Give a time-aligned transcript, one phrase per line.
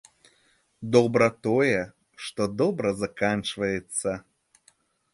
[0.95, 1.77] Добра тое,
[2.29, 4.21] што добра заканчваецца.